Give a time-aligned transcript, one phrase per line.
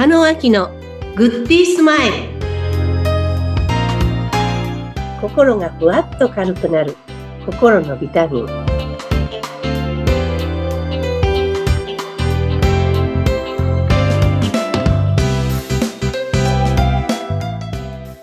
[0.00, 0.70] 中野明の
[1.14, 2.14] グッディースマイル。
[5.20, 6.96] 心がふわっと軽くなる。
[7.44, 8.46] 心のビタミン。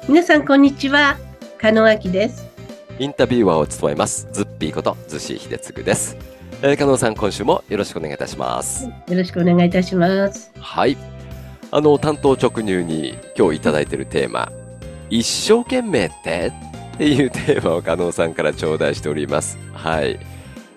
[0.09, 1.15] 皆さんこんにちは。
[1.59, 2.47] 加野明です。
[2.97, 4.28] インタビュアーを務めます。
[4.32, 6.18] ズッピーことズシ秀嗣です、
[6.64, 8.86] えー、加納さん今週もよろしくお願いいたします。
[8.87, 10.51] よろしくお願いいたします。
[10.59, 10.97] はい
[11.69, 14.51] あの担当直入に今日いただいているテーマ
[15.09, 16.51] 一生懸命って？
[16.95, 19.57] っていうテーマを加納さんから頂戴しております。
[19.73, 20.19] はい、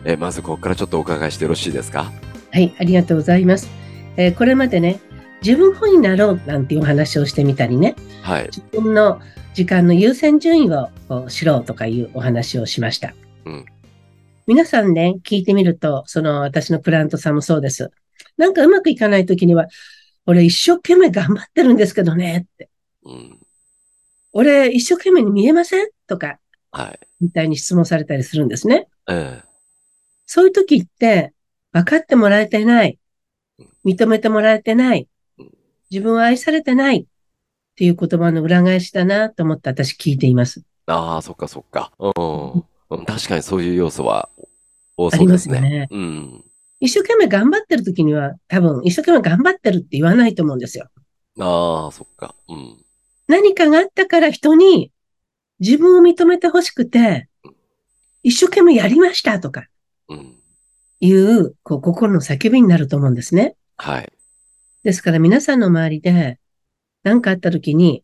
[0.04, 2.12] えーまずここからちょっとお伺いしてよろしいですか？
[2.52, 3.70] はいありがとうございます、
[4.16, 5.00] えーこれまでね
[5.42, 8.44] 自分本位になろうなんていうお話をしてみたりねはい。
[8.46, 9.20] 自分の
[9.54, 13.14] 時間の優先順位をこう知ろうとかいうお話をしました。
[13.46, 13.64] うん。
[14.46, 17.90] 皆さんね、聞いてみると、その私のクライアントさんもそうです。
[18.36, 19.66] なんかうまくいかないときには、
[20.26, 22.68] 俺一生懸命頑張ってるんですけどねって。
[23.04, 23.38] うん
[24.32, 25.88] 俺一生懸命に見えません？
[26.06, 26.38] とか、
[26.70, 28.86] はいみたいに質問されたりするんですね。
[29.08, 29.42] え
[30.24, 31.32] そういう時って、
[31.72, 32.98] 分かってもらえてない。
[33.84, 35.08] 認めてもらえてない。
[35.90, 36.98] 自分は愛されてない。
[37.00, 37.04] っ
[37.74, 40.60] ていう言葉の裏返しだなと思って私聞いています。
[40.86, 42.52] ー、ああそっかそっかうん
[42.90, 44.28] うん確かにそういう要素は
[44.96, 45.88] 多ありまそうですすねよね。
[45.90, 46.44] うん
[46.80, 50.88] 一生懸命頑張ってる時には多分一生懸命頑張ってるって言わないと思うんですよ。
[51.38, 52.34] ああそっか。
[52.48, 52.84] うん。
[53.28, 54.90] 何かがあったから人に
[55.60, 57.28] 自分を認めてほしくて、
[58.22, 59.66] 一生懸命やりましたとか
[60.08, 60.36] うん。
[61.00, 63.56] いう、こう、心の叫びになると思うんですね。
[63.76, 64.12] はい。
[64.82, 66.38] ですから皆さんの周りで
[67.02, 68.02] 何かあった時に、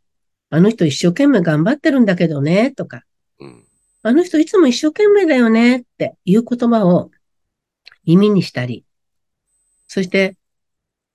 [0.50, 3.02] あの人一生懸命頑張ってるんだけどね、とか、
[3.40, 3.64] うん。
[4.02, 7.10] あの人いつも一生懸命だよねっていう言葉を
[8.06, 8.84] 耳にしたり、
[9.86, 10.36] そして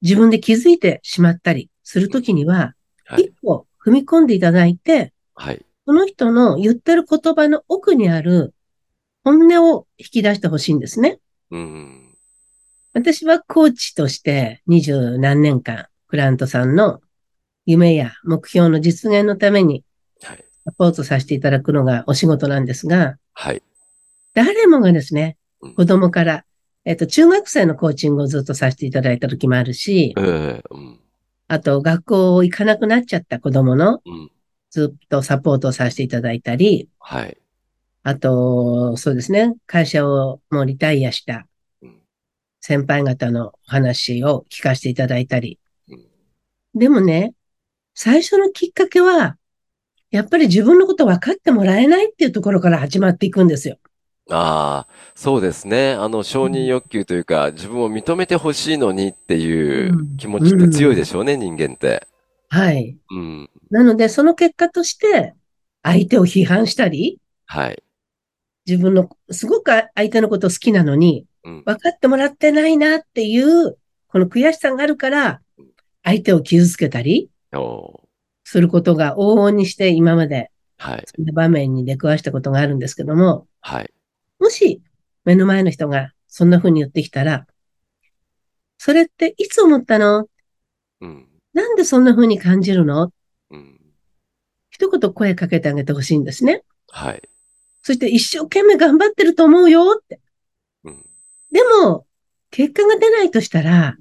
[0.02, 2.74] 自分で気づいてしまったりするときには、
[3.06, 3.24] はい。
[3.24, 5.66] 一歩踏み込んでいただいて、はい。
[5.86, 8.54] その人の言ってる言葉の奥にある
[9.24, 11.20] 本音を引き出してほしいんですね。
[11.50, 12.16] うん。
[12.94, 17.02] 私はコーチとして二十何年間、クラントさんの
[17.66, 19.84] 夢や目標の実現のために
[20.22, 20.46] はい。
[20.64, 23.64] サポートさせていただくのがお仕事なんですが、はい。
[24.34, 26.46] 誰もがですねうん、子供から、
[26.84, 31.00] えっと、中学生のコーチングをずっとさせていただいた時もあるしえ、えうん。
[31.48, 34.32] あと学校行かなくなっちゃった子供のうん。
[34.72, 37.38] ずっとサポートをさせていただいたり、はい。
[38.04, 41.46] あと、そうですね、会社をもうリタイアした
[41.82, 42.00] うん。
[42.62, 45.60] 先輩方のお話を聞かせていただいたり。
[45.90, 46.06] うん。
[46.74, 47.34] でもね、
[47.94, 49.38] 最初のきっかけは、
[50.10, 53.78] やっぱり自分のこと分かってもらえないっていうところから始まっていくんですよ。
[54.32, 55.94] ああ、そうですね。
[55.94, 62.08] あの、承認欲求というか、自分を認めてほしいのにっていううん気持ちって強いでしょうね、人間って。
[62.50, 62.98] はい。
[63.12, 63.50] うん。
[63.70, 65.34] なので、その結果として、
[65.84, 67.84] 相手を批判したり、はい。
[68.66, 71.64] 自分の、すごく相手のこと好きなのに、うん。
[71.66, 73.78] 分かってもらってないなっていう、
[74.08, 75.42] この悔しさがあるから、
[76.04, 77.30] 相手を傷つけたり
[78.44, 81.04] することが往々にして今まではい。
[81.06, 83.94] そんな場面に出くわしたことがあるんですけども、はい。
[84.42, 84.82] もし
[85.24, 87.46] 目の前の人がそんな風に言ってきたら、
[88.80, 90.28] それっていつ思ったの？
[91.00, 91.28] うん。
[91.54, 93.14] なんでそんな風に感じるの？
[93.52, 93.80] うん。
[94.72, 96.64] 一言声かけてあげてほしいんですね。
[96.90, 97.22] はい。
[97.84, 100.20] そして一生懸命頑張ってると思うよって。
[100.86, 101.06] うん。
[101.52, 102.08] でも、
[102.50, 103.96] 結果が出ないとしたら、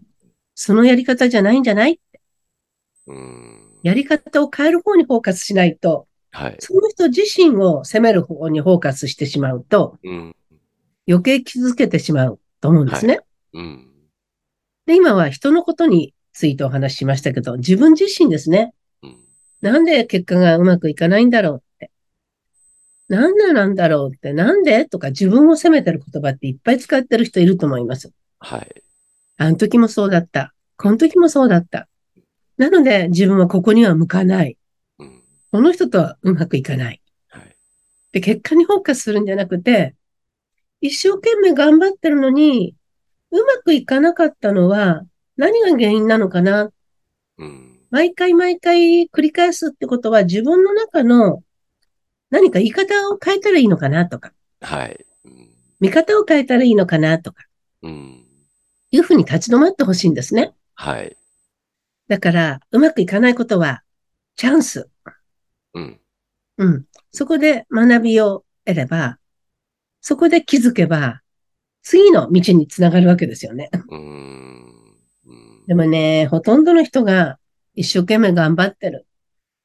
[0.55, 2.01] そのやり方じゃないんじゃない？
[3.07, 3.79] うん。
[3.83, 6.57] やり方を変える方にフォーカスしないと、はい。
[6.61, 10.37] その人自身を責める方にフォーカスしてしまうと、うん。
[11.09, 13.21] 余計傷つけてしまうと思うんですね。
[13.53, 13.89] うん。
[14.87, 18.75] で、今は人のことについてお話ししましたけど、自分自身ですね。
[19.03, 19.17] うん。
[19.61, 21.91] なんで結果がうまくいかないんだろうって。
[23.09, 28.13] なんでなんだろうって、なんでとか自分を責めてる言葉っていっぱい使ってる人いると思います。
[28.39, 28.83] はい。
[29.37, 30.55] あの時もそうだった。
[30.77, 31.89] この時もそうだった。
[32.57, 34.57] なので自分はここには向かない。
[35.53, 35.61] うん。
[35.61, 37.01] この人とはうまくいかない。
[37.29, 37.57] はい。
[38.13, 39.95] で、結果にフォーカスするんじゃなくて、
[40.81, 42.75] 一生懸命頑張ってるのに、
[43.31, 45.03] うまくいかなかったのは
[45.37, 46.73] 何が原因なのかな？
[47.39, 47.79] うん。
[47.91, 51.43] 毎回毎回繰り返すってことは自分の中の
[52.31, 55.05] 何か言い方を変えたらいいのかなとか、はい。
[55.25, 55.49] うん。
[55.81, 57.45] 見方を変えたらいいのかなとか、
[57.83, 58.25] うん。
[58.91, 60.53] いうふうに立ち止まってほしいんですね。
[60.75, 61.17] はい。
[62.09, 63.83] だから、うまくいかないことは
[64.35, 64.89] チャンス。
[65.75, 66.01] うん。
[66.59, 66.85] うん。
[67.11, 69.19] そこで学びを得れば、
[70.01, 71.23] そこで気づけば、
[71.83, 73.71] 次の道につながるわけですよね。
[75.67, 77.39] でもね、ほとんどの人が
[77.75, 79.07] 一生懸命頑張ってる。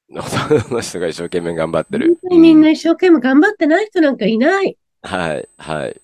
[0.10, 2.18] その人が一生懸命頑張ってる。
[2.22, 4.78] 本当にみんな一生懸命頑張ってない人なんかいない。
[5.01, 6.01] はい、はい。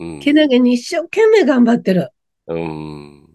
[0.00, 0.20] うん。
[0.20, 2.10] けなげに一生懸命頑張ってる。
[2.46, 3.28] うん。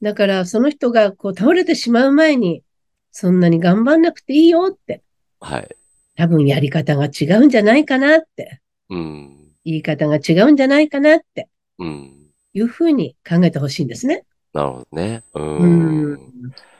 [0.00, 2.62] だから、その人がこう倒れてしまう前に、
[3.10, 5.02] そんなに頑張んなくていいよって、
[5.40, 5.76] はい。
[6.16, 9.36] 多分やり方が違うんじゃないかなって、うん。
[9.64, 11.48] 言い方が違うんじゃないかなって
[11.78, 12.14] うん。
[12.54, 14.24] いうふうに考えてほしいんですね。
[14.52, 15.22] なるほどね。
[15.34, 15.40] う。
[15.40, 16.18] うんん。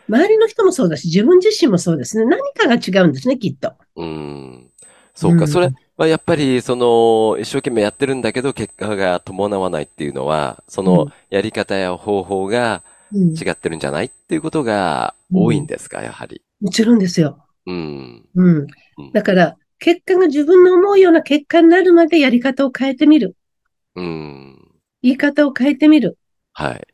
[0.08, 2.24] 周りの人もそうだし、自分自身もそうですね。
[2.24, 3.72] 何かが違うんですね、きっと。
[3.96, 4.70] うん。
[5.14, 12.82] そうか、うんそれはやっぱり、その、一生懸命やってるんだけど、結果が伴わないっていうのは、その、やり方や方法が
[13.12, 16.40] うん違ってるんじゃないっていうことが多いんですか、やはり。
[16.60, 17.44] もちろんですよ。
[17.68, 18.28] うん。
[18.34, 18.66] うん
[18.98, 19.12] うん。
[19.12, 23.36] だから、結果が自分の思うような結果になるまでやり方を変えてみる。
[23.94, 24.58] うん。
[25.02, 26.18] 言い方を変えてみる。
[26.52, 26.86] はい。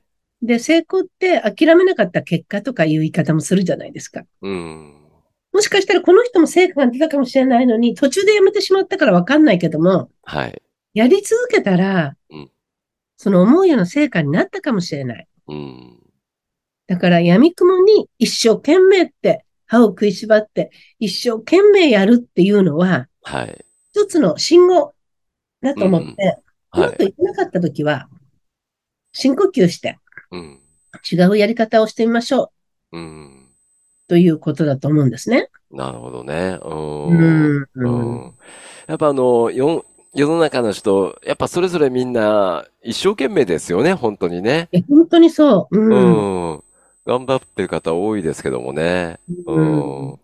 [0.43, 4.25] で、成功って諦めなかった結果とかいう言い方もするじゃないですか。
[4.43, 4.95] うん。
[5.53, 10.63] もしかしたらこの人も成果が出たかもしれないのに、途中でやめてしまったからわかんないけども、はい。
[10.93, 12.51] やり続けたらうん、
[13.17, 15.29] その思うような成果になったかもしれない。
[15.49, 15.99] うん。
[16.87, 19.45] だから闇雲に一生懸命って
[19.75, 23.65] 歯を食いしばって一生懸命やるっていうのははい。
[23.93, 24.95] 一つの信号
[25.63, 26.39] だと思って、
[26.73, 26.97] うまはい。
[26.97, 28.09] くいかなかったときは
[29.13, 29.99] 深呼吸して
[30.31, 30.61] うん。
[31.11, 32.53] 違うやり方をしてみましょ
[32.93, 33.49] ううん。
[34.09, 35.49] ということだと思うんですね。
[35.71, 36.59] なるほどね。
[36.63, 36.69] う。
[36.69, 37.67] うんん。
[37.75, 37.89] う
[38.29, 38.35] ん。
[38.87, 39.85] やっぱあの、よ、
[40.15, 44.69] 世の中の人、やっぱそれぞれみんな一生懸命ですよね、本当にね。
[44.89, 45.77] 本当にそう。
[45.79, 46.53] うん。
[46.53, 46.64] うん。
[47.07, 49.19] 頑張ってる方多いですけどもね。
[49.47, 50.19] ううんん。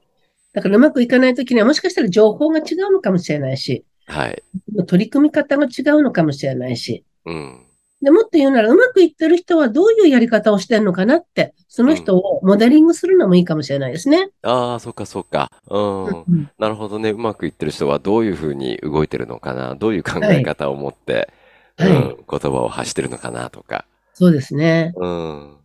[0.52, 4.42] だからうまくいかないときにはもしかしたら情報が違うのかもしれないし、はい。
[4.86, 7.66] 取り組み方が違うのかもしれないし、うん。
[8.02, 14.30] で、もっと言うなら、うまくいってる人はどういうやり方をしてるのかなって、その人をモデリングするのもいいかもしれないですね。
[14.42, 15.50] ああ、そっかそっか。
[15.68, 16.06] うん。
[16.06, 17.10] うんなるほどね。
[17.10, 19.74] うまくいってる人はどういうふうに動いてるのかな。
[19.74, 21.30] どういう考え方を持って、
[21.76, 23.84] はいうん、言葉を発してるのかなとか。
[24.14, 24.94] そうですね。
[24.96, 25.59] うん。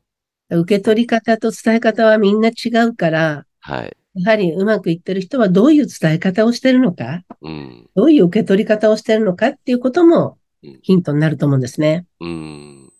[0.50, 3.97] 受け取り方と伝え方はみんな違うから、はい。
[4.15, 7.89] やはりうまくいってる人はどういう伝え方をしてるのか、うん。
[7.95, 12.06] どういう受け取り方をしてるのかっていうこともうんヒントになると思うんですね。
[12.19, 12.92] うん。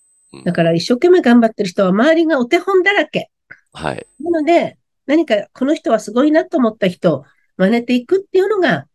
[0.44, 3.30] だから一生懸命頑張ってる人は周りがお手本だらけ。
[3.74, 4.06] はい。
[4.20, 7.26] なので、何かこの人はすごいなと思った人を
[7.58, 8.88] 真似ていくっていうのが、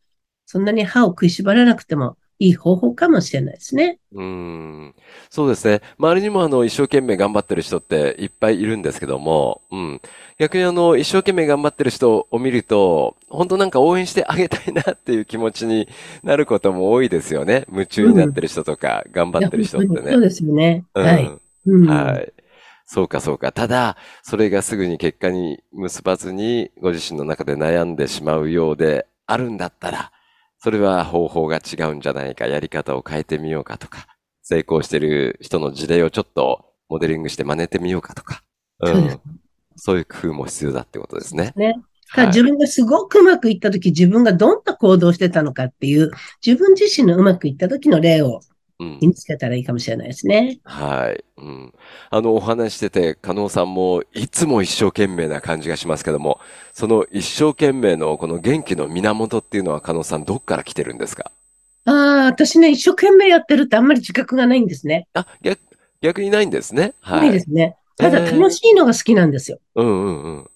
[0.47, 3.99] そんなに歯を食いしばらなくてもいい方法かもしれないですね。
[4.13, 4.95] うん。
[5.29, 5.83] そうですね。
[5.99, 10.01] 周りにもあの、一生懸命頑張ってる人っていっぱいいるんですけども、うん。
[10.39, 15.87] 逆にあの、一生懸命頑張ってる人を見ると、本当なんか応援してあげたいなっていう気持ちに
[16.23, 17.67] なることも多いですよね。
[17.71, 20.21] 夢中になってる人とか、頑張ってる人ってねそう。
[20.23, 20.85] ですよね。
[20.95, 21.31] うんはい。
[21.67, 22.33] うんはい。
[22.87, 23.53] そうか、そうか。
[23.53, 30.11] ただ、それがすぐに結果に結ばずに、ご自身の中で悩んでしまうようであるんだったら、
[30.63, 34.07] それは方法が違うんじゃないか、やり方を変えてみようかとか、
[34.43, 38.43] 成功してる人の事例をちょっとモデリングして真似てみようかとか、
[38.81, 39.21] うん。
[39.77, 41.53] そういう工夫も必要だってことですね。
[41.57, 41.77] ね。
[42.13, 46.11] はい自分がすごくうまくいったとき、自分がどんな行動をしてたのかっていう、
[46.45, 48.41] 自分自身のうまくいった時の例を
[48.81, 50.59] うん身につけたらいいかもしれないですね。
[50.65, 51.23] はい。
[51.37, 51.75] うん。
[52.09, 56.41] あの、お話ししてて、加納さんもいつも一生懸命な感じがしますけども、
[56.73, 61.31] その一生懸命のこの元気の源っていうのは加納さんどっから来てるんですか？
[61.85, 61.95] ああ、
[62.25, 65.07] 私ね、一生懸命やってるってあんまり自覚がないんですね。
[65.13, 65.61] あ、逆、
[66.01, 66.95] 逆にないんですね。
[67.01, 67.19] は。
[67.19, 67.77] ないいですね。
[67.99, 69.59] ただえー楽しいのが好きなんですよ。
[69.75, 70.51] うんうんうん。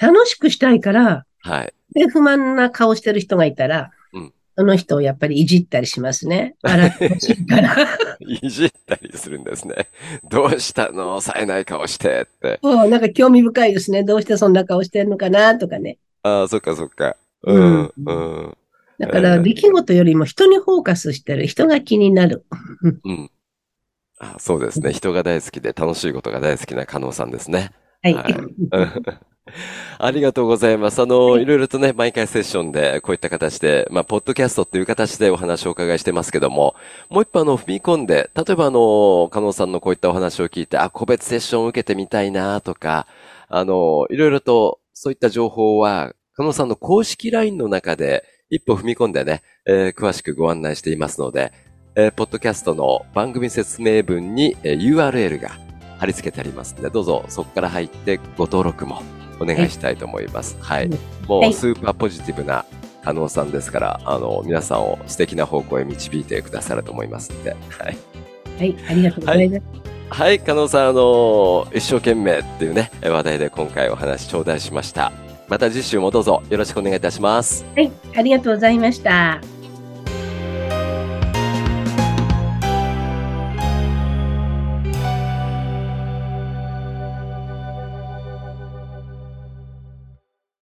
[0.00, 1.72] 楽しくしたいから、はい。
[1.92, 6.56] で、不満な顔してる人がいたら、うんその人をやっぱりいじったりしますね。
[6.66, 7.76] 笑ってほしいから。
[8.18, 9.86] いじったりするんですね。
[10.28, 11.20] どうしたの？
[11.20, 12.58] 冴えない顔してって。
[12.60, 14.02] そう、なんか興味深いですね。
[14.02, 15.98] どうしてそんな顔してるのかなとかね。
[16.24, 17.16] ああ、そっかそっか。
[17.44, 18.56] うん、ううん、
[18.98, 22.44] だから、出来事よりも人にフォーカスしてる人が気になる。
[23.04, 23.30] うん。
[24.18, 24.92] あそうですね。
[24.92, 27.70] 人が大好きで楽しいことが大好きな加納さんですね。
[28.02, 28.14] はい。
[28.14, 28.58] はいうん
[29.98, 31.00] ありがとうございます。
[31.00, 36.74] あの、はいいろいろとね、毎回セッションで、こういった形で、まあ、ポッドキャストっていう形でお話をお伺いしてますけども、
[37.10, 43.06] もう一歩あの、踏み込んで、例えばあの、加納さんのこういったお話を聞いて、あ、個別セッションを受けてみたいなとか、
[43.48, 51.52] あの、いろいろと、そういった情報は、加納さんの公式 LINE の中で、一歩踏み込んでね、えー詳しくご案内していますので、
[51.96, 55.50] えーポッドキャストの番組説明文に、えー URL が
[55.98, 59.02] 貼り付けてありますので、どうぞそこから入ってご登録も
[59.40, 60.56] お願いしたいと思います。
[60.60, 60.90] はい。
[61.26, 62.64] もはいうスーパーポジティブな
[63.04, 67.56] 加納さんですから、あの、皆さんを素敵な方向へ導いてくださると思いますので、は
[67.90, 67.96] い。
[68.58, 69.62] はい、ありがとうございます。
[70.10, 75.12] はい、加納さん、あの一生懸命っていうね、話題で今回お話頂戴しました。
[75.48, 77.64] また次週もどうぞよろしくお願いいたします。
[77.74, 79.57] はい、ありがとうございました。